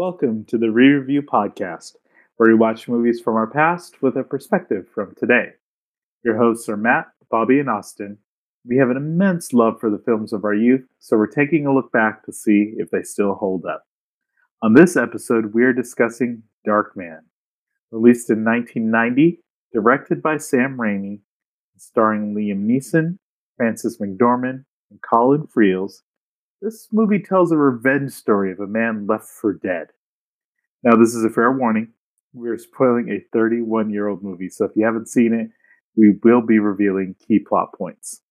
[0.00, 1.96] Welcome to the Re Review Podcast,
[2.38, 5.50] where we watch movies from our past with a perspective from today.
[6.24, 8.16] Your hosts are Matt, Bobby, and Austin.
[8.64, 11.74] We have an immense love for the films of our youth, so we're taking a
[11.74, 13.84] look back to see if they still hold up.
[14.62, 17.20] On this episode, we are discussing Darkman,
[17.90, 21.20] released in 1990, directed by Sam Raimi,
[21.76, 23.18] starring Liam Neeson,
[23.58, 26.00] Frances McDormand, and Colin Friels,
[26.60, 29.88] this movie tells a revenge story of a man left for dead.
[30.82, 31.88] Now, this is a fair warning.
[32.32, 35.50] We're spoiling a 31 year old movie, so if you haven't seen it,
[35.96, 38.22] we will be revealing key plot points.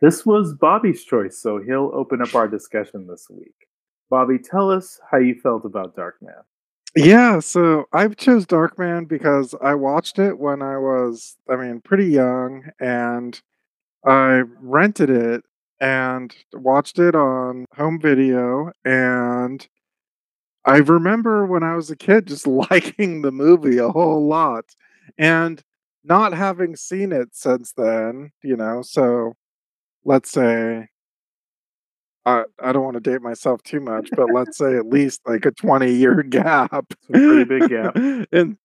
[0.00, 3.54] This was Bobby's choice, so he'll open up our discussion this week.
[4.10, 6.42] Bobby, tell us how you felt about Darkman.
[6.94, 12.06] Yeah, so I chose Darkman because I watched it when I was, I mean, pretty
[12.06, 13.40] young, and
[14.04, 15.44] I rented it
[15.80, 19.68] and watched it on home video and
[20.64, 24.64] I remember when I was a kid just liking the movie a whole lot
[25.18, 25.62] and
[26.04, 28.82] not having seen it since then, you know.
[28.82, 29.34] So
[30.04, 30.88] let's say
[32.24, 35.46] I I don't want to date myself too much, but let's say at least like
[35.46, 36.70] a 20 year gap.
[36.90, 37.94] It's a pretty big gap.
[38.32, 38.56] and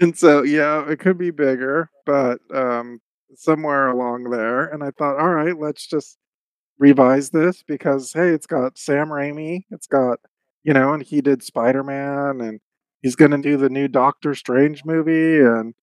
[0.00, 3.00] and so yeah, it could be bigger, but um
[3.36, 6.18] somewhere along there and I thought, all right, let's just
[6.78, 10.18] revise this because hey, it's got Sam Raimi, it's got
[10.64, 12.60] you know, and he did Spider Man, and
[13.02, 15.74] he's going to do the new Doctor Strange movie, and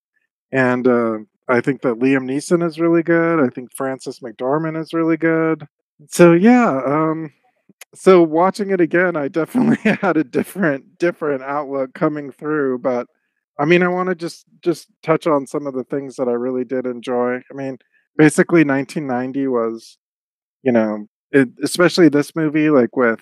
[0.51, 3.39] and uh, I think that Liam Neeson is really good.
[3.39, 5.67] I think Frances McDormand is really good.
[6.09, 7.31] So yeah, um,
[7.93, 13.07] so watching it again, I definitely had a different different outlook coming through, but.
[13.59, 16.31] I mean, I want to just just touch on some of the things that I
[16.31, 17.35] really did enjoy.
[17.35, 17.77] I mean,
[18.17, 19.97] basically 1990 was
[20.63, 23.19] you know, it, especially this movie, like with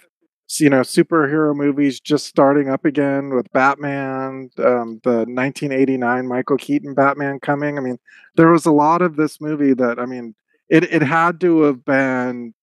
[0.59, 6.93] you know superhero movies just starting up again with Batman, um, the 1989 Michael Keaton
[6.93, 7.77] Batman coming.
[7.77, 7.97] I mean,
[8.35, 10.35] there was a lot of this movie that I mean,
[10.69, 12.53] it it had to have been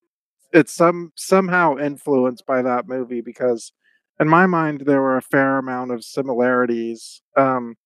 [0.53, 3.73] it's some somehow influenced by that movie because
[4.21, 7.23] in my mind there were a fair amount of similarities.
[7.37, 7.77] Um,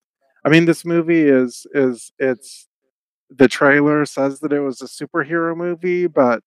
[0.44, 2.68] I mean, this movie is is it's
[3.30, 6.42] the trailer says that it was a superhero movie, but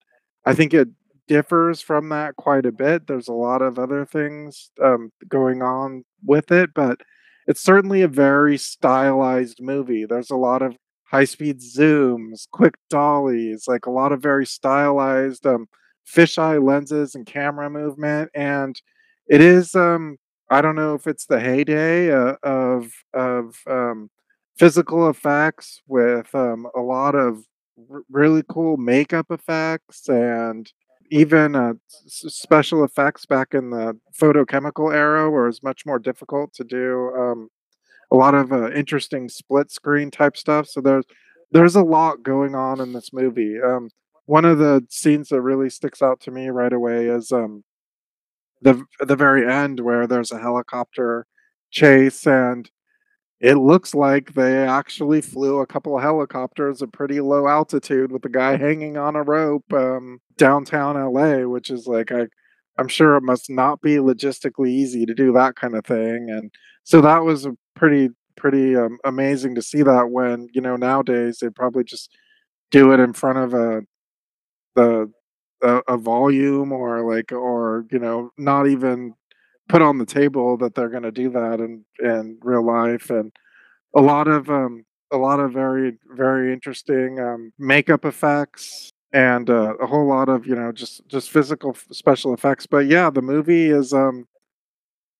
[0.45, 0.89] I think it
[1.27, 3.07] differs from that quite a bit.
[3.07, 7.01] There's a lot of other things um, going on with it, but
[7.47, 10.05] it's certainly a very stylized movie.
[10.05, 15.45] There's a lot of high speed zooms, quick dollies, like a lot of very stylized
[15.45, 15.67] um,
[16.07, 18.29] fisheye lenses and camera movement.
[18.33, 18.75] And
[19.27, 20.17] it is, um,
[20.49, 24.09] I don't know if it's the heyday uh, of of um,
[24.57, 27.43] physical effects with um, a lot of
[27.91, 30.71] r- really cool makeup effects and
[31.11, 31.73] even uh,
[32.07, 37.11] special effects back in the photochemical era where it was much more difficult to do
[37.17, 37.49] um,
[38.11, 41.05] a lot of uh, interesting split screen type stuff so there's
[41.53, 43.61] there's a lot going on in this movie.
[43.63, 43.89] Um,
[44.25, 47.63] one of the scenes that really sticks out to me right away is um,
[48.61, 51.27] the the very end where there's a helicopter
[51.71, 52.69] chase and
[53.39, 58.21] it looks like they actually flew a couple of helicopters at pretty low altitude with
[58.21, 62.27] the guy hanging on a rope um, downtown LA, which is like I,
[62.77, 66.29] I'm sure it must not be logistically easy to do that kind of thing.
[66.29, 66.51] And
[66.83, 71.39] so that was a pretty pretty um, amazing to see that when you know nowadays
[71.41, 72.09] they probably just
[72.71, 73.81] do it in front of a
[74.75, 75.11] the
[75.61, 79.13] a, a volume or like or you know not even
[79.73, 83.31] put on the table that they're going to do that in in real life and
[83.95, 89.73] a lot of um a lot of very very interesting um, makeup effects and uh,
[89.81, 92.67] a whole lot of you know just just physical special effects.
[92.67, 94.27] But yeah the movie is um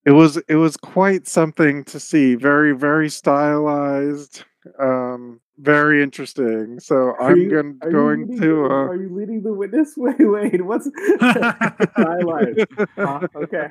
[0.06, 2.36] it was it was quite something to see.
[2.36, 4.44] Very very stylized
[4.80, 9.44] um very interesting so Are i'm you going, going leading to uh are you leading
[9.44, 9.94] the witness?
[9.98, 10.86] Wait, wait, what's
[11.16, 12.66] stylized?
[12.96, 13.28] Huh?
[13.36, 13.68] Okay,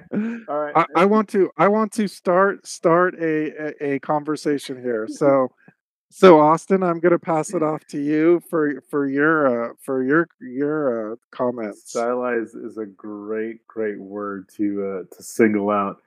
[0.48, 0.72] all right.
[0.76, 5.06] I, I want to I want to start start a, a, a conversation here.
[5.08, 5.48] So
[6.10, 10.28] so Austin, I'm gonna pass it off to you for for your uh, for your
[10.40, 11.90] your uh, comments.
[11.90, 16.02] Stylized is a great, great word to uh, to single out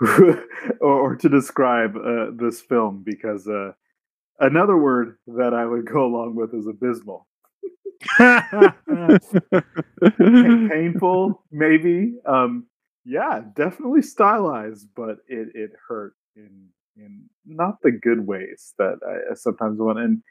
[0.00, 0.44] or,
[0.80, 3.72] or to describe uh, this film because uh,
[4.40, 7.26] another word that I would go along with is abysmal.
[10.18, 12.14] Painful, maybe.
[12.26, 12.66] Um,
[13.04, 19.34] yeah, definitely stylized, but it it hurt in in not the good ways that I,
[19.34, 19.98] sometimes want.
[19.98, 20.22] And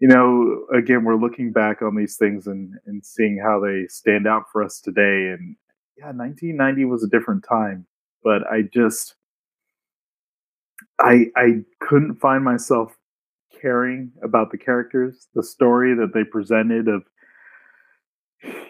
[0.00, 4.26] you know, again, we're looking back on these things and and seeing how they stand
[4.26, 5.28] out for us today.
[5.30, 5.56] And
[5.96, 7.86] yeah, 1990 was a different time,
[8.22, 9.14] but I just
[11.00, 12.96] I I couldn't find myself
[13.60, 17.02] caring about the characters, the story that they presented of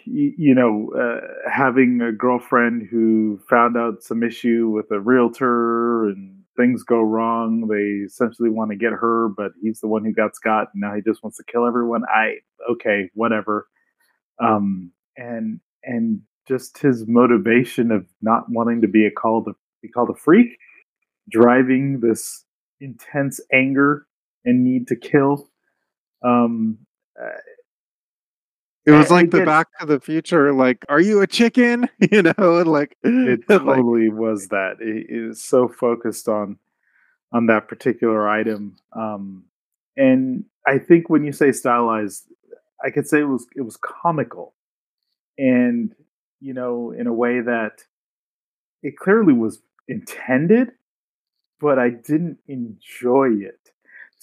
[0.06, 6.42] you know, uh, having a girlfriend who found out some issue with a realtor and
[6.56, 7.66] things go wrong.
[7.69, 10.69] They essentially want to get her, but he's the one who got Scott.
[10.75, 12.02] And now he just wants to kill everyone.
[12.08, 12.36] I
[12.70, 13.66] okay, whatever.
[14.42, 19.52] Um, and and just his motivation of not wanting to be a called a,
[19.82, 20.58] be called a freak,
[21.31, 22.44] driving this
[22.81, 24.06] intense anger
[24.44, 25.50] and need to kill.
[26.23, 26.79] Um,
[28.87, 31.88] it was like the Back to the Future, like, are you a chicken?
[32.12, 34.76] You know, like it totally like, was that.
[34.81, 36.58] It was so focused on
[37.32, 38.76] on that particular item.
[38.93, 39.44] Um,
[39.96, 42.29] and I think when you say stylized,
[42.85, 44.55] I could say it was it was comical,
[45.38, 45.94] and
[46.41, 47.82] you know, in a way that
[48.82, 50.73] it clearly was intended,
[51.58, 53.70] but I didn't enjoy it.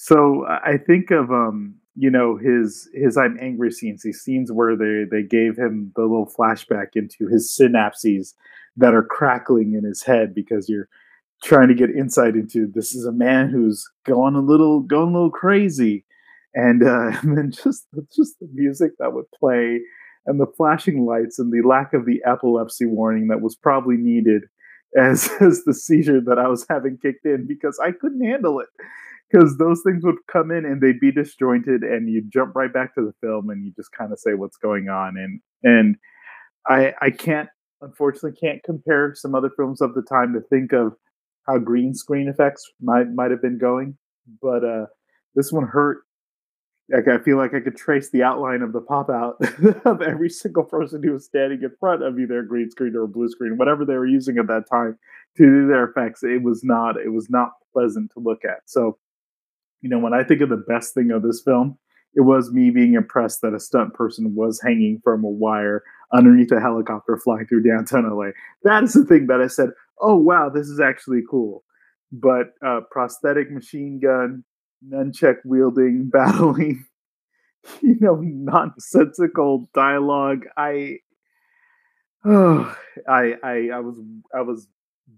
[0.02, 4.74] So I think of um, you know his his I'm angry scenes, these scenes where
[4.74, 8.34] they they gave him the little flashback into his synapses
[8.76, 10.88] that are crackling in his head because you're
[11.44, 15.12] trying to get insight into this is a man who's going a little going a
[15.12, 16.04] little crazy,
[16.52, 19.78] and, uh, and then just just the music that would play
[20.26, 24.42] and the flashing lights and the lack of the epilepsy warning that was probably needed
[24.98, 28.68] as as the seizure that I was having kicked in because I couldn't handle it
[29.32, 32.94] because those things would come in and they'd be disjointed and you jump right back
[32.94, 35.96] to the film and you just kind of say what's going on and and
[36.68, 37.48] i i can't
[37.80, 40.92] unfortunately can't compare some other films of the time to think of
[41.46, 43.96] how green screen effects might might have been going
[44.40, 44.86] but uh
[45.34, 46.02] this one hurt
[46.90, 49.36] like I feel like I could trace the outline of the pop out
[49.86, 53.04] of every single person who was standing in front of either a green screen or
[53.04, 54.98] a blue screen, whatever they were using at that time
[55.36, 56.22] to do their effects.
[56.22, 58.58] It was not it was not pleasant to look at.
[58.66, 58.98] So
[59.82, 61.78] you know, when I think of the best thing of this film,
[62.14, 65.82] it was me being impressed that a stunt person was hanging from a wire
[66.12, 68.30] underneath a helicopter flying through downtown LA.
[68.64, 69.70] That is the thing that I said,
[70.00, 71.64] oh, wow, this is actually cool.
[72.12, 74.44] But uh, prosthetic machine gun,
[74.86, 76.84] nunchuck wielding, battling,
[77.80, 80.44] you know, nonsensical dialogue.
[80.56, 80.98] I,
[82.24, 82.76] oh,
[83.08, 83.98] I, I, I was,
[84.36, 84.68] I was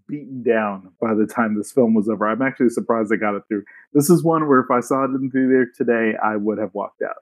[0.06, 2.26] beaten down by the time this film was over.
[2.26, 3.64] I'm actually surprised I got it through.
[3.92, 6.74] This is one where if I saw it in the theater today, I would have
[6.74, 7.16] walked out.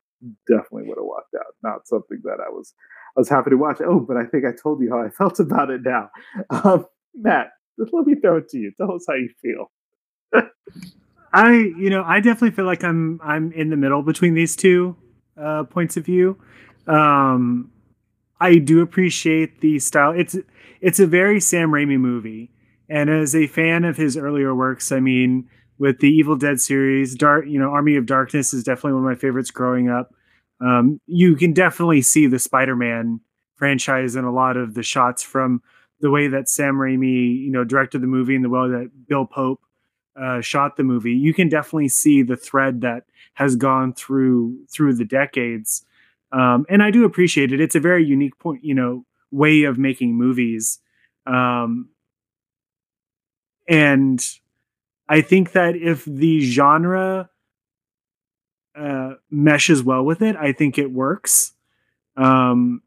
[0.49, 1.55] Definitely would have walked out.
[1.63, 2.75] Not something that I was
[3.17, 3.81] I was happy to watch.
[3.85, 6.11] Oh, but I think I told you how I felt about it now.
[6.51, 8.73] Um, Matt, let me throw it to you.
[8.77, 9.71] Tell us how you feel.
[11.33, 14.97] I, you know, I definitely feel like I'm I'm in the middle between these two
[15.41, 16.39] uh, points of view.
[16.87, 17.71] Um,
[18.41, 20.13] I do appreciate the style.
[20.13, 20.37] It's
[20.81, 22.51] it's a very Sam Raimi movie.
[22.93, 25.49] And as a fan of his earlier works, I mean,
[25.79, 29.09] with the Evil Dead series, Dark, you know, Army of Darkness is definitely one of
[29.09, 30.15] my favorites growing up.
[30.61, 33.21] Um, you can definitely see the Spider-Man
[33.57, 35.63] franchise in a lot of the shots from
[36.01, 39.25] the way that Sam Raimi, you know, directed the movie and the way that Bill
[39.25, 39.63] Pope
[40.21, 41.13] uh, shot the movie.
[41.13, 43.05] You can definitely see the thread that
[43.35, 45.87] has gone through through the decades.
[46.31, 47.61] Um, and I do appreciate it.
[47.61, 50.79] It's a very unique point, you know, way of making movies.
[51.27, 51.89] Um,
[53.73, 54.23] and
[55.09, 57.31] I think that if the genre
[58.77, 61.55] uh, meshes well with it, I think it works.
[62.15, 62.83] Um,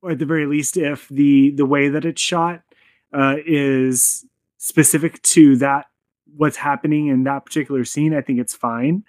[0.00, 2.62] or at the very least, if the the way that it's shot
[3.12, 4.24] uh, is
[4.56, 5.86] specific to that
[6.34, 9.04] what's happening in that particular scene, I think it's fine.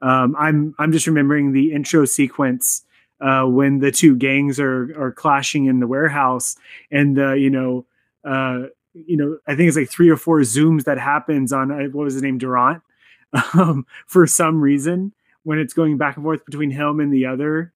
[0.00, 2.84] Um, I'm I'm just remembering the intro sequence
[3.20, 6.54] uh, when the two gangs are are clashing in the warehouse,
[6.92, 7.84] and uh, you know,
[8.24, 11.88] uh, you know, I think it's like three or four zooms that happens on uh,
[11.92, 12.82] what was his name, Durant,
[13.54, 15.12] um, for some reason
[15.44, 17.72] when it's going back and forth between him and the other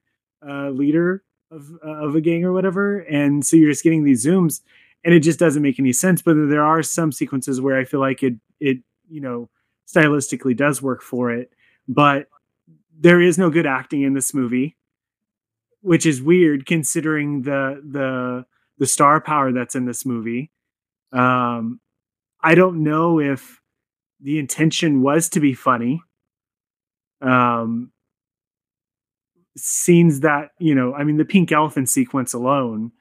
[0.46, 4.25] uh, leader of uh, of a gang or whatever, and so you're just getting these
[4.25, 4.61] zooms,
[5.04, 6.23] and it just doesn't make any sense.
[6.23, 9.49] But there are some sequences where I feel like it it you know
[9.88, 11.52] stylistically does work for it,
[11.88, 12.28] but
[12.99, 14.76] there is no good acting in this movie
[15.87, 18.44] which is weird considering the the
[18.78, 20.50] the star power that's in this movie.
[21.16, 21.80] Um,
[22.42, 23.61] I don't know if
[24.20, 26.00] the intention was to be funny.
[27.23, 27.92] Um,
[29.56, 32.92] scenes that you know, I mean, the pink elephant sequence alone,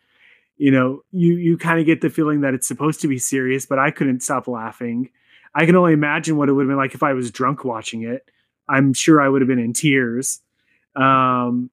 [0.58, 3.66] you know, you you kind of get the feeling that it's supposed to be serious,
[3.66, 5.10] but I couldn't stop laughing.
[5.54, 8.04] I can only imagine what it would have been like if I was drunk watching
[8.04, 8.30] it.
[8.68, 10.42] I'm sure I would have been in tears.
[10.96, 11.70] Um,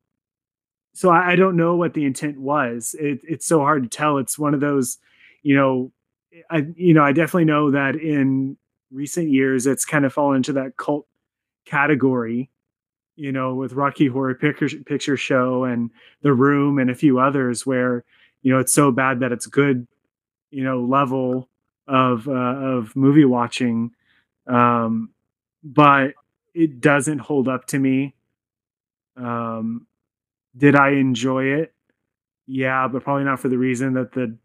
[0.95, 2.95] so I, I, don't know what the intent was.
[2.99, 4.19] It, it's so hard to tell.
[4.19, 4.99] It's one of those,
[5.43, 5.93] you know,
[6.51, 8.57] I you know I definitely know that in
[8.91, 11.07] recent years, it's kind of fallen into that cult
[11.65, 12.51] category,
[13.17, 15.91] you know, with Rocky Horror Picture, Picture Show and
[16.23, 18.05] The Room and a few others where,
[18.43, 19.87] you know, it's so bad that it's good,
[20.51, 21.49] you know, level
[21.89, 23.93] of uh, of movie watching.
[24.47, 25.11] Um,
[25.65, 26.15] but
[26.55, 28.15] it doesn't hold up to me.
[29.17, 29.87] Um,
[30.57, 31.73] did I enjoy it?
[32.47, 34.37] Yeah, but probably not for the reason that the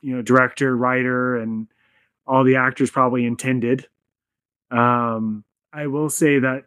[0.00, 1.68] you know director, writer, and
[2.26, 3.86] all the actors probably intended.
[4.70, 6.64] Um, I will say that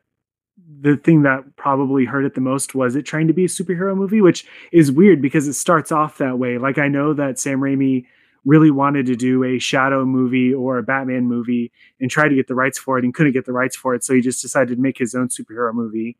[0.79, 3.95] the thing that probably hurt it the most was it trying to be a superhero
[3.95, 6.57] movie, which is weird because it starts off that way.
[6.57, 8.05] Like I know that Sam Raimi
[8.45, 12.47] really wanted to do a Shadow movie or a Batman movie and try to get
[12.47, 14.75] the rights for it and couldn't get the rights for it, so he just decided
[14.75, 16.17] to make his own superhero movie.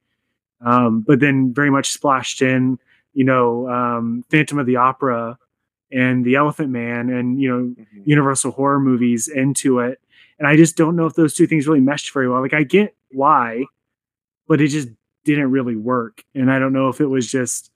[0.63, 2.77] Um, but then very much splashed in,
[3.13, 5.37] you know, um, Phantom of the Opera
[5.91, 8.01] and The Elephant Man and you know mm-hmm.
[8.05, 9.99] Universal horror movies into it.
[10.39, 12.41] And I just don't know if those two things really meshed very well.
[12.41, 13.65] Like I get why,
[14.47, 14.89] but it just
[15.23, 16.23] didn't really work.
[16.33, 17.71] And I don't know if it was just,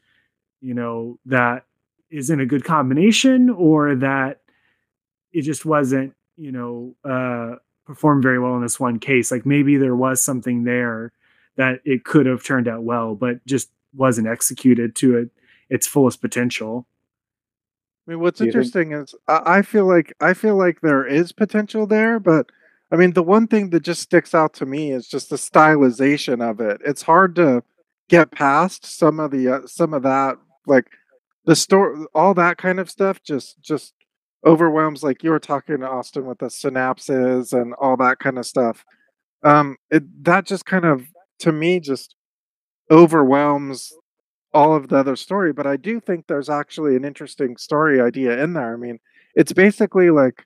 [0.62, 1.66] you know, that
[2.10, 4.42] isn't a good combination or that
[5.32, 9.32] it just wasn't, you know, uh, performed very well in this one case.
[9.32, 11.12] Like maybe there was something there
[11.56, 15.30] that it could have turned out well, but just wasn't executed to it,
[15.70, 16.88] its fullest potential.
[18.08, 21.88] I mean, what's interesting think- is I feel like I feel like there is potential
[21.88, 22.52] there, but
[22.92, 26.48] I mean, the one thing that just sticks out to me is just the stylization
[26.48, 26.82] of it.
[26.86, 27.64] It's hard to
[28.10, 30.86] get past some of the uh, some of that, like
[31.46, 33.24] the store, all that kind of stuff.
[33.24, 33.94] Just just
[34.46, 35.04] overwhelms.
[35.04, 38.86] Like you were talking to Austin with the synapses and all that kind of stuff.
[39.44, 41.08] Um, it that just kind of
[41.40, 42.16] to me just
[42.92, 43.92] overwhelms
[44.56, 45.54] all of the other story.
[45.54, 48.74] But I do think there's actually an interesting story idea in there.
[48.74, 49.00] I mean,
[49.36, 50.46] it's basically like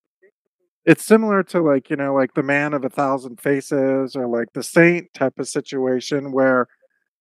[0.86, 4.48] it's similar to like you know like the man of a thousand faces or like
[4.54, 6.68] the saint type of situation where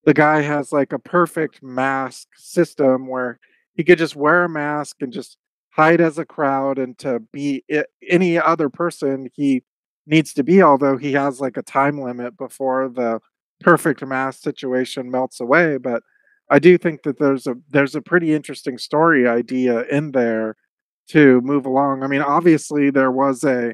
[0.05, 3.39] the guy has like a perfect mask system where
[3.75, 5.37] he could just wear a mask and just
[5.71, 7.63] hide as a crowd and to be
[8.09, 9.63] any other person he
[10.07, 13.19] needs to be although he has like a time limit before the
[13.61, 16.01] perfect mask situation melts away but
[16.49, 20.55] i do think that there's a there's a pretty interesting story idea in there
[21.09, 22.03] to move along.
[22.03, 23.73] I mean, obviously there was a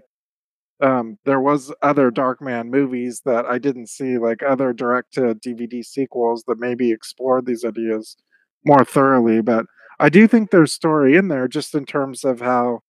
[0.81, 5.83] um there was other Darkman movies that I didn't see, like other direct to DVD
[5.83, 8.17] sequels that maybe explored these ideas
[8.65, 9.65] more thoroughly, but
[9.99, 12.81] I do think there's story in there just in terms of how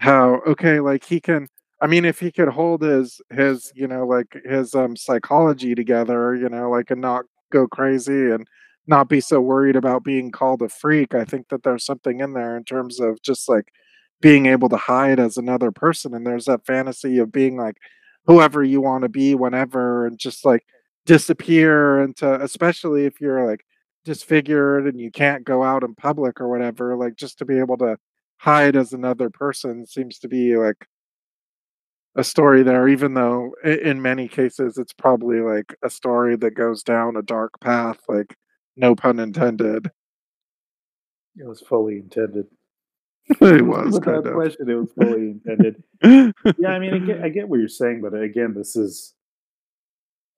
[0.00, 1.48] how okay, like he can
[1.80, 6.34] I mean if he could hold his his, you know, like his um psychology together,
[6.34, 8.46] you know, like and not go crazy and
[8.88, 11.14] not be so worried about being called a freak.
[11.14, 13.72] I think that there's something in there in terms of just like
[14.20, 16.14] being able to hide as another person.
[16.14, 17.76] And there's that fantasy of being like
[18.26, 20.64] whoever you want to be whenever and just like
[21.06, 23.64] disappear into, especially if you're like
[24.04, 27.76] disfigured and you can't go out in public or whatever, like just to be able
[27.78, 27.96] to
[28.38, 30.86] hide as another person seems to be like
[32.16, 36.82] a story there, even though in many cases it's probably like a story that goes
[36.82, 37.98] down a dark path.
[38.08, 38.34] Like
[38.78, 39.90] no pun intended.
[41.36, 42.46] It was fully intended.
[43.28, 44.70] it was without question.
[44.70, 45.82] It was fully intended.
[46.58, 49.14] yeah, I mean, I get, I get what you're saying, but again, this is.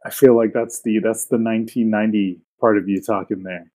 [0.05, 3.71] I feel like that's the that's the 1990 part of you talking there,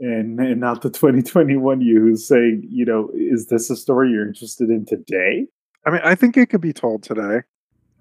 [0.00, 4.26] and and not the 2021 you who's saying, you know, is this a story you're
[4.26, 5.46] interested in today?
[5.86, 7.42] I mean, I think it could be told today.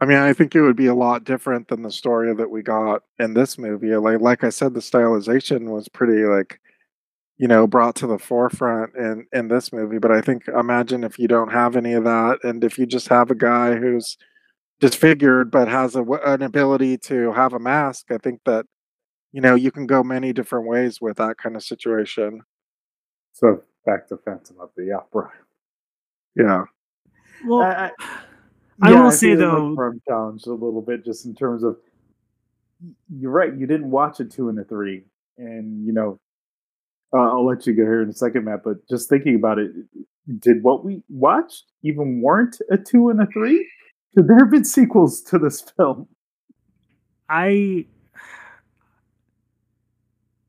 [0.02, 2.62] I mean, I think it would be a lot different than the story that we
[2.62, 3.96] got in this movie.
[3.96, 6.60] Like, like I said, the stylization was pretty like,
[7.38, 9.98] you know, brought to the forefront in in this movie.
[9.98, 13.10] But I think imagine if you don't have any of that, and if you just
[13.10, 14.18] have a guy who's
[14.80, 18.66] disfigured but has a, an ability to have a mask, I think that
[19.34, 22.42] you know you can go many different ways with that kind of situation.
[23.34, 25.32] So back to Phantom of the Opera.
[26.36, 26.64] Yeah.
[27.46, 27.64] Well.
[27.64, 27.92] I,
[28.82, 31.78] I will I say though, firm challenge a little bit, just in terms of
[33.10, 33.56] you're right.
[33.56, 35.04] You didn't watch a two and a three,
[35.38, 36.20] and you know,
[37.14, 38.64] uh, I'll let you go here in a second, Matt.
[38.64, 39.72] But just thinking about it,
[40.40, 43.68] did what we watched even warrant a two and a three?
[44.16, 46.08] Could there have been sequels to this film?
[47.28, 47.86] I,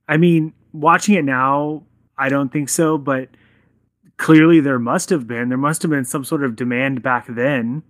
[0.08, 1.82] I mean, watching it now,
[2.16, 2.96] I don't think so.
[2.96, 3.28] But
[4.16, 5.48] clearly, there must have been.
[5.48, 7.82] There must have been some sort of demand back then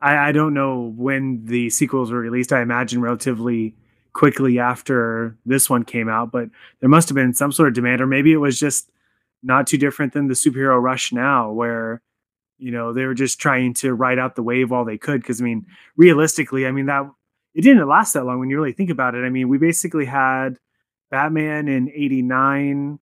[0.00, 2.52] I, I don't know when the sequels were released.
[2.52, 3.74] I imagine relatively
[4.12, 6.48] quickly after this one came out, but
[6.80, 8.90] there must have been some sort of demand, or maybe it was just
[9.42, 12.00] not too different than the superhero rush now, where
[12.58, 15.42] you know they were just trying to ride out the wave while they could because
[15.42, 17.02] i mean realistically i mean that
[17.54, 20.06] it didn't last that long when you really think about it i mean we basically
[20.06, 20.58] had
[21.10, 22.98] batman in 89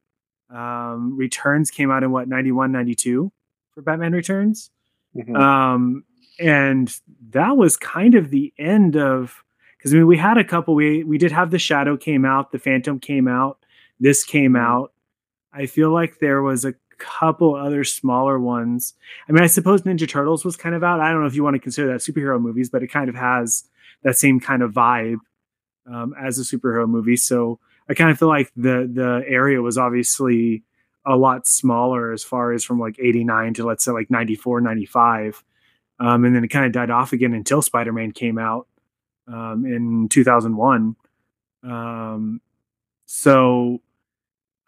[0.51, 3.31] um, returns came out in what 91 92
[3.73, 4.71] for batman returns
[5.17, 5.39] Mhm.
[5.39, 6.05] um,
[6.39, 6.95] and
[7.31, 9.43] that was kind of the end of
[9.77, 12.53] because I mean we had a couple we we did have the shadow came out
[12.53, 13.59] the phantom came out
[14.01, 14.93] this came out.
[15.53, 18.95] I feel like there was a couple other smaller ones.
[19.29, 21.01] I mean i suppose ninja turtles was kind of out.
[21.01, 23.15] I don't know if you want to consider that superhero movies but it kind of
[23.15, 23.65] has
[24.03, 25.19] that same kind of vibe
[25.91, 27.17] um, as a superhero movie.
[27.17, 30.65] So i kind of feel like the the area was obviously
[31.07, 35.45] a lot smaller as far as from like 89 to let's say like 94 95
[36.05, 38.67] um, and then it kind of died off again until spider-man came out
[39.29, 40.97] um, in 2001
[41.63, 42.41] um,
[43.07, 43.81] so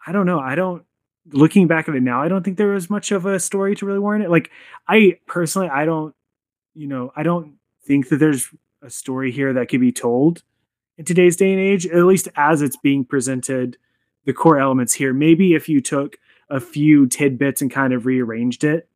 [0.05, 0.83] i don't know i don't
[1.31, 3.85] looking back at it now i don't think there was much of a story to
[3.85, 4.29] really warrant it.
[4.29, 4.49] Like
[4.87, 6.15] i personally i don't
[6.73, 8.49] you know i don't think that there's
[8.81, 10.43] a story here that could be told
[10.97, 13.77] in today's day and age at least as it's being presented
[14.27, 15.13] the core elements here.
[15.13, 16.17] Maybe if you took
[16.49, 18.87] a few tidbits and kind of rearranged it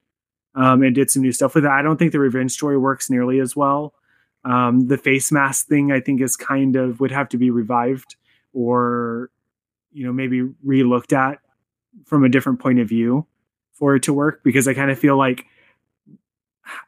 [0.56, 1.72] um, and did some new stuff with it.
[1.72, 3.94] I don't think the revenge story works nearly as well.
[4.44, 8.16] Um, the face mask thing, I think, is kind of would have to be revived
[8.54, 9.30] or,
[9.92, 11.40] you know, maybe relooked at
[12.06, 13.26] from a different point of view
[13.74, 15.46] for it to work because I kind of feel like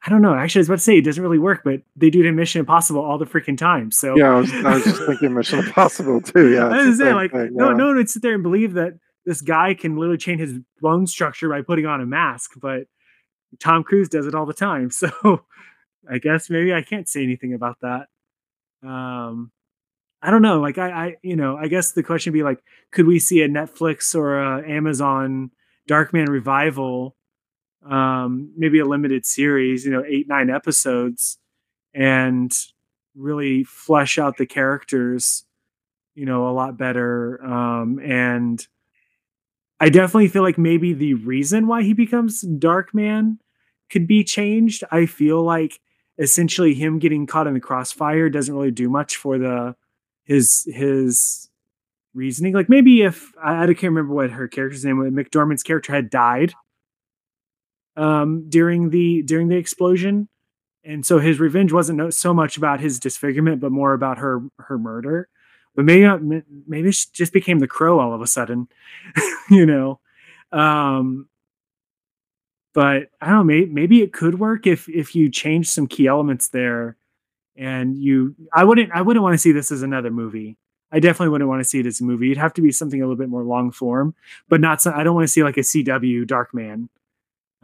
[0.06, 0.34] I don't know.
[0.34, 2.36] Actually, I was about to say it doesn't really work, but they do it in
[2.36, 3.92] Mission Impossible all the freaking time.
[3.92, 6.54] So yeah, I was, I was just thinking Mission Impossible too.
[6.54, 7.76] Yeah, I was saying, like, thing, no, yeah.
[7.76, 8.94] no one would sit there and believe that
[9.26, 12.84] this guy can literally change his bone structure by putting on a mask, but
[13.60, 14.90] Tom Cruise does it all the time.
[15.02, 15.42] So
[16.10, 18.08] I guess maybe I can't say anything about that.
[18.86, 19.54] Um,
[20.22, 20.60] I don't know.
[20.60, 22.60] Like I, I, you know, I guess the question would be like,
[22.92, 25.52] could we see a Netflix or a Amazon
[25.90, 27.16] Darkman revival?
[27.90, 31.38] Um, maybe a limited series, you know, eight, nine episodes
[31.94, 32.52] and
[33.16, 35.46] really flesh out the characters
[36.16, 37.44] you know, a lot better.
[37.44, 38.66] Um, and
[39.80, 43.40] I definitely feel like maybe the reason why he becomes Dark Man
[43.94, 44.84] could be changed.
[44.92, 45.80] I feel like
[46.18, 49.76] essentially him getting caught in the crossfire doesn't really do much for the
[50.26, 51.50] his his
[52.14, 52.54] reasoning.
[52.54, 56.10] Like maybe if I, I can't remember what her character's name was, McDormand's character had
[56.10, 56.54] died
[57.96, 60.28] um during the during the explosion
[60.84, 64.80] and so his revenge wasn't so much about his disfigurement but more about her her
[64.80, 65.30] murder
[65.76, 66.20] but maybe not,
[66.68, 68.68] maybe she just became the crow all of a sudden
[69.52, 70.00] you know
[70.52, 71.30] um
[72.74, 76.08] but i don't know maybe, maybe it could work if if you change some key
[76.08, 76.98] elements there
[77.56, 80.58] and you i wouldn't i wouldn't want to see this as another movie.
[80.92, 82.28] I definitely wouldn't want to see it as a movie.
[82.28, 84.16] It'd have to be something a little bit more long form
[84.50, 86.90] but not so, i don't want to see like a cw dark man.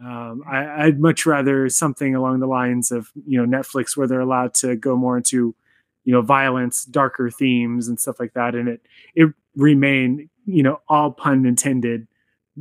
[0.04, 4.20] Um, I, I'd much rather something along the lines of you know Netflix where they're
[4.20, 5.54] allowed to go more into
[6.04, 8.80] you know violence, darker themes and stuff like that, and it
[9.14, 12.06] it remain you know all pun intended,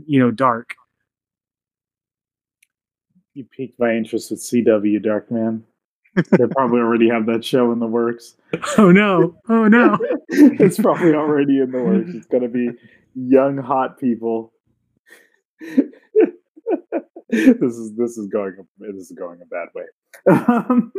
[0.05, 0.75] you know dark.
[3.39, 5.61] You piqued my interest with CW Darkman.
[6.13, 8.35] they probably already have that show in the works.
[8.77, 9.37] Oh no!
[9.47, 9.97] Oh no!
[10.27, 12.09] it's probably already in the works.
[12.13, 12.71] It's going to be
[13.15, 14.51] young, hot people.
[15.61, 15.79] this
[17.29, 19.85] is this is going this is going a bad way.
[20.27, 20.91] Um,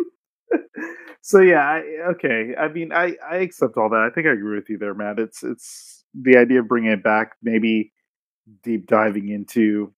[1.20, 2.55] so yeah, I, okay.
[2.59, 4.09] I mean, I I accept all that.
[4.11, 5.18] I think I agree with you there, Matt.
[5.18, 7.92] It's it's the idea of bringing it back, maybe
[8.62, 9.92] deep diving into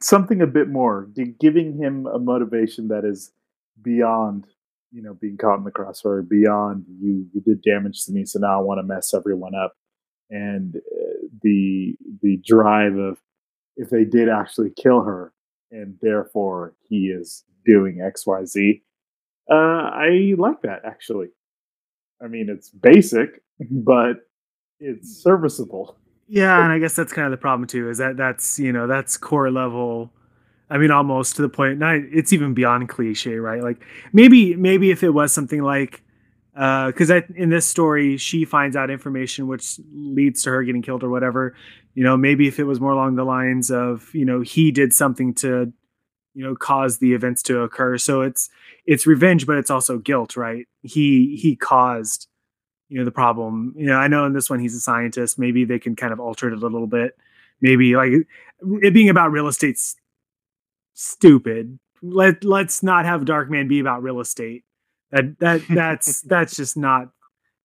[0.00, 1.08] something a bit more,
[1.40, 3.32] giving him a motivation that is
[3.82, 4.46] beyond
[4.92, 8.38] you know being caught in the crossfire, beyond you you did damage to me, so
[8.38, 9.74] now I want to mess everyone up,
[10.30, 13.18] and uh, the the drive of
[13.76, 15.32] if they did actually kill her
[15.70, 18.80] and therefore he is doing xyz
[19.50, 21.28] uh, i like that actually.
[22.22, 24.28] I mean it's basic but
[24.80, 27.88] it's serviceable Yeah, and I guess that's kind of the problem too.
[27.90, 30.10] Is that that's you know that's core level.
[30.70, 31.78] I mean, almost to the point.
[31.78, 33.62] Not it's even beyond cliche, right?
[33.62, 33.82] Like
[34.12, 36.02] maybe maybe if it was something like
[36.56, 40.82] uh, because I in this story she finds out information which leads to her getting
[40.82, 41.54] killed or whatever.
[41.94, 44.92] You know, maybe if it was more along the lines of you know he did
[44.94, 45.72] something to
[46.34, 47.98] you know cause the events to occur.
[47.98, 48.48] So it's
[48.86, 50.66] it's revenge, but it's also guilt, right?
[50.82, 52.28] He he caused
[52.88, 53.74] you know the problem.
[53.76, 55.38] You know i know in this one he's a scientist.
[55.38, 57.16] Maybe they can kind of alter it a little bit.
[57.60, 58.12] Maybe like
[58.82, 59.96] it being about real estate's
[60.94, 61.78] stupid.
[62.02, 64.64] Let let's not have darkman be about real estate.
[65.10, 67.10] That that that's that's just not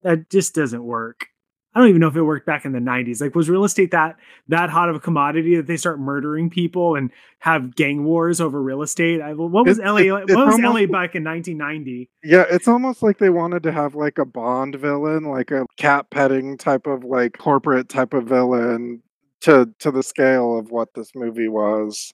[0.04, 1.28] that just doesn't work
[1.76, 3.22] I don't even know if it worked back in the 90s.
[3.22, 4.16] Like, was real estate that
[4.48, 8.60] that hot of a commodity that they start murdering people and have gang wars over
[8.62, 9.22] real estate?
[9.22, 9.98] I, what was It- LA?
[10.18, 12.10] it- what was LA back in 1990?
[12.24, 16.10] Yeah, it's almost like they wanted to have like a Bond villain, like a cat
[16.10, 19.04] petting type of like corporate type of villain
[19.42, 22.12] to to the scale of what this movie was.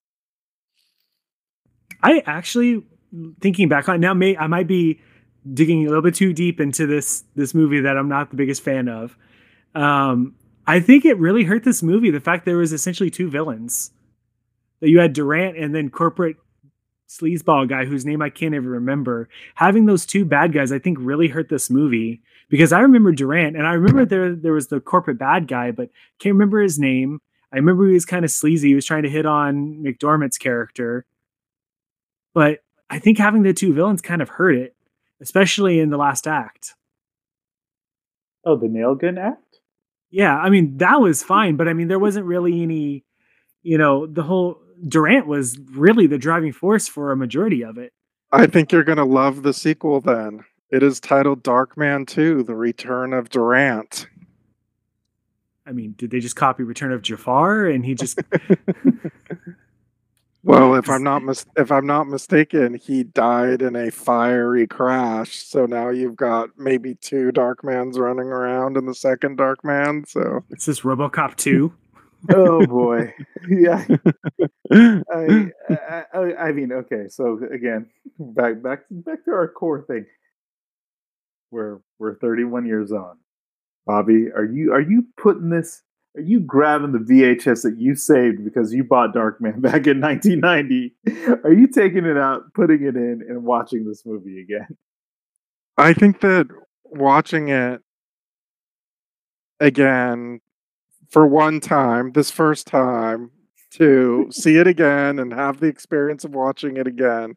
[2.03, 2.83] I actually
[3.39, 4.99] thinking back on now, may I might be
[5.53, 8.61] digging a little bit too deep into this this movie that I'm not the biggest
[8.63, 9.17] fan of.
[9.75, 10.35] Um,
[10.65, 13.91] I think it really hurt this movie the fact there was essentially two villains.
[14.79, 16.37] That you had Durant and then corporate
[17.07, 19.29] sleazeball guy whose name I can't even remember.
[19.55, 23.55] Having those two bad guys, I think, really hurt this movie because I remember Durant
[23.55, 27.21] and I remember there there was the corporate bad guy, but can't remember his name.
[27.53, 28.69] I remember he was kind of sleazy.
[28.69, 31.05] He was trying to hit on McDormand's character,
[32.33, 32.59] but
[32.89, 34.75] I think having the two villains kind of hurt it,
[35.21, 36.75] especially in the last act.
[38.43, 39.44] Oh, the nail gun act.
[40.15, 41.25] Yeah, I mean that was mm.
[41.25, 43.03] fine, but I mean there wasn't really any,
[43.63, 47.91] you know, the whole Durant was really the driving force for a majority of it.
[48.31, 50.45] I think you're gonna love the sequel then.
[50.69, 54.07] It is titled Darkman 2, The Return of Durant.
[55.67, 58.17] I mean, did they just copy Return of Jafar and he just
[60.45, 65.37] Well, if I'm not mis- if I'm not mistaken, he died in a fiery crash.
[65.37, 70.07] So now you've got maybe two Darkmans running around in the second Darkman.
[70.07, 71.73] So it's this RoboCop 2?
[72.33, 73.13] Oh boy,
[73.49, 73.85] yeah.
[74.73, 77.07] I, I, I, I mean, okay.
[77.07, 80.07] So again, back back back to our core thing.
[81.51, 83.19] We're we're 31 years on.
[83.85, 85.83] Bobby, are you are you putting this?
[86.15, 90.95] Are you grabbing the VHS that you saved because you bought Darkman back in 1990?
[91.43, 94.77] Are you taking it out, putting it in, and watching this movie again?
[95.77, 96.47] I think that
[96.85, 97.81] watching it
[99.59, 100.39] again
[101.09, 103.31] for one time, this first time,
[103.71, 107.35] to see it again and have the experience of watching it again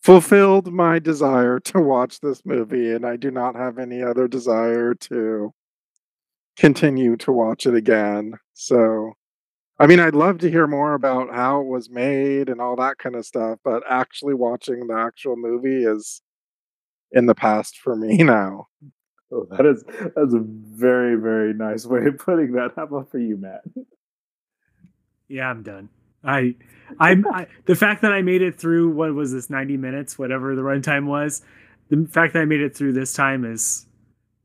[0.00, 4.94] fulfilled my desire to watch this movie and I do not have any other desire
[4.94, 5.52] to
[6.60, 8.34] continue to watch it again.
[8.52, 9.12] So
[9.78, 12.98] I mean I'd love to hear more about how it was made and all that
[12.98, 16.20] kind of stuff, but actually watching the actual movie is
[17.12, 18.68] in the past for me now.
[19.32, 22.72] Oh, that is that's a very very nice way of putting that.
[22.76, 23.62] How about for you, Matt?
[25.28, 25.88] Yeah, I'm done.
[26.22, 26.56] I,
[26.98, 30.54] I'm I, the fact that I made it through what was this 90 minutes, whatever
[30.54, 31.42] the runtime was.
[31.88, 33.86] The fact that I made it through this time is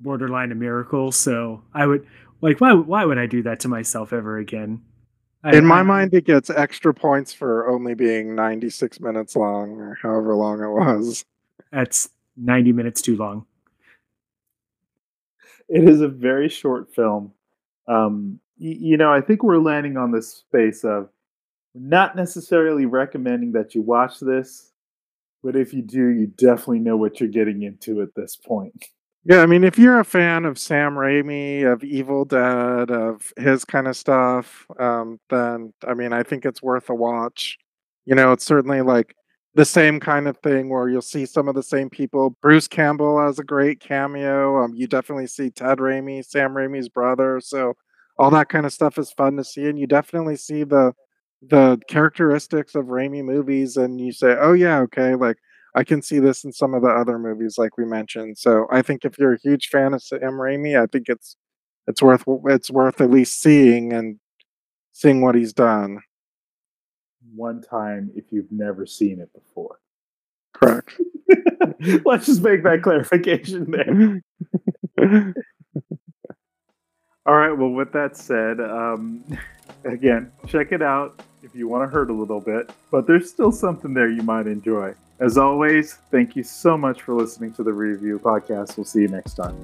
[0.10, 1.12] borderline a miracle.
[1.12, 2.08] So I would
[2.41, 4.82] like why why would I do that to myself ever again?
[5.44, 9.72] I, In my I- mind it gets extra points for only being 96 minutes long
[9.82, 11.26] or however long it was.
[11.72, 13.46] that's 90 minutes too long.
[15.68, 17.34] It is a very short film.
[17.88, 21.10] Um, y- you know, I think we're landing on this space of
[21.74, 24.72] not necessarily recommending that you watch this,
[25.44, 28.86] but if you do, you definitely know what you're getting into at this point.
[29.27, 33.65] Yeah, I mean, if you're a fan of Sam Raimi, of Evil Dead, of his
[33.65, 37.57] kind of stuff, um, then I mean, I think it's worth a watch.
[38.05, 39.15] You know, it's certainly like
[39.55, 42.38] the same kind of thing where you'll see some of the same people.
[42.41, 44.63] Bruce Campbell has a great cameo.
[44.63, 47.39] Um, you definitely see Ted Raimi, Sam Raimi's brother.
[47.41, 47.73] So
[48.19, 50.93] all that kind of stuff is fun to see, and you definitely see the
[51.41, 55.38] the characteristics of Raimi movies, and you say, "Oh yeah, okay, like."
[55.75, 58.38] I can see this in some of the other movies, like we mentioned.
[58.38, 61.35] So I think if you're a huge fan of Sam Raimi, I think it's
[61.85, 64.17] it's worth it's worth at least seeing and
[64.93, 65.99] seeing what he's done.
[67.35, 69.79] One time if you've never seen it before.
[70.53, 70.99] Correct.
[72.05, 74.21] Let's just make that clarification there.
[77.25, 77.51] All right.
[77.51, 79.25] Well, with that said, um,
[79.83, 81.21] again, check it out
[81.56, 84.94] you want to hurt a little bit, but there's still something there you might enjoy.
[85.20, 88.76] As always, thank you so much for listening to the review podcast.
[88.76, 89.56] We'll see you next time.